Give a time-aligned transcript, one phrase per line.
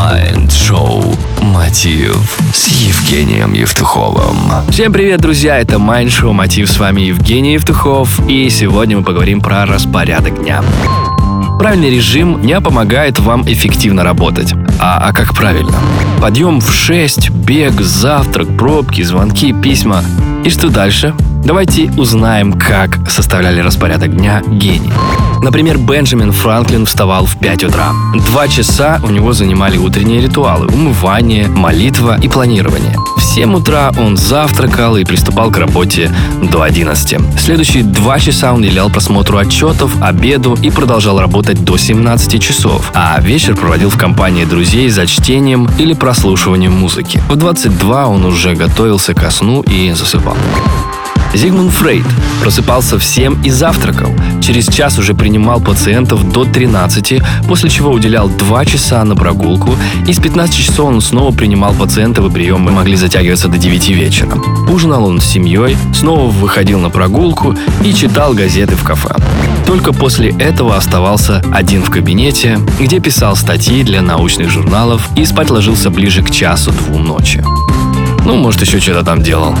[0.00, 4.34] Mind-шоу «Мотив» с Евгением Евтуховым.
[4.70, 5.58] Всем привет, друзья!
[5.58, 6.70] Это Mind Шоу Мотив.
[6.70, 8.26] С вами Евгений Евтухов.
[8.26, 10.64] И сегодня мы поговорим про распорядок дня.
[11.58, 14.54] Правильный режим не помогает вам эффективно работать.
[14.80, 15.76] А, а как правильно?
[16.18, 20.02] Подъем в 6, бег, завтрак, пробки, звонки, письма.
[20.46, 21.14] И что дальше?
[21.44, 24.92] Давайте узнаем, как составляли распорядок дня гении.
[25.42, 27.92] Например, Бенджамин Франклин вставал в 5 утра.
[28.26, 32.96] Два часа у него занимали утренние ритуалы, умывание, молитва и планирование.
[33.16, 37.38] В 7 утра он завтракал и приступал к работе до 11.
[37.38, 42.90] Следующие два часа он уделял просмотру отчетов, обеду и продолжал работать до 17 часов.
[42.94, 47.22] А вечер проводил в компании друзей за чтением или прослушиванием музыки.
[47.28, 50.36] В 22 он уже готовился ко сну и засыпал.
[51.34, 52.04] Зигмунд Фрейд
[52.40, 54.12] просыпался в 7 и завтракал.
[54.42, 60.12] Через час уже принимал пациентов до 13, после чего уделял 2 часа на прогулку, и
[60.12, 64.32] с 15 часов он снова принимал пациентов, и приемы могли затягиваться до 9 вечера.
[64.68, 69.14] Ужинал он с семьей, снова выходил на прогулку и читал газеты в кафе.
[69.66, 75.50] Только после этого оставался один в кабинете, где писал статьи для научных журналов и спать
[75.50, 77.44] ложился ближе к часу-двум ночи.
[78.24, 79.54] Ну, может, еще что-то там делал.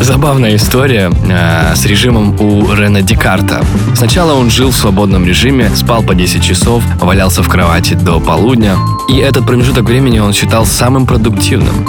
[0.00, 3.64] Забавная история э, с режимом у Рена Декарта.
[3.94, 8.76] Сначала он жил в свободном режиме, спал по 10 часов, валялся в кровати до полудня,
[9.08, 11.86] и этот промежуток времени он считал самым продуктивным.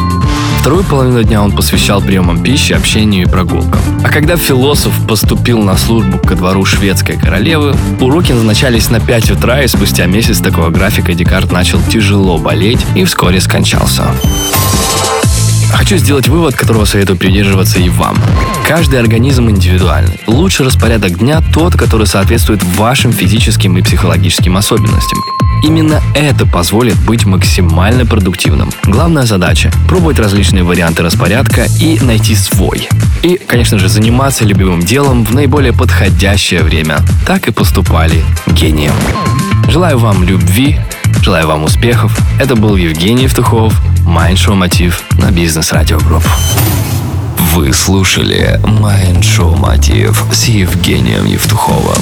[0.65, 3.79] Вторую половину дня он посвящал приемам пищи, общению и прогулкам.
[4.03, 9.61] А когда философ поступил на службу ко двору шведской королевы, уроки назначались на 5 утра,
[9.61, 14.05] и спустя месяц такого графика Декарт начал тяжело болеть и вскоре скончался.
[15.71, 18.17] Хочу сделать вывод, которого советую придерживаться и вам.
[18.67, 20.19] Каждый организм индивидуальный.
[20.27, 25.19] Лучший распорядок дня тот, который соответствует вашим физическим и психологическим особенностям.
[25.63, 28.71] Именно это позволит быть максимально продуктивным.
[28.83, 32.87] Главная задача– пробовать различные варианты распорядка и найти свой.
[33.23, 36.99] И, конечно же, заниматься любимым делом в наиболее подходящее время.
[37.25, 38.91] Так и поступали гении.
[39.69, 40.79] Желаю вам любви,
[41.23, 42.15] желаю вам успехов.
[42.39, 43.73] Это был Евгений Евтухов,
[44.05, 46.23] Mind шоу Мотив на Business Radio Group.
[47.53, 51.97] Вы слушали Mind-шоу «Мотив» с Евгением Евтуховым.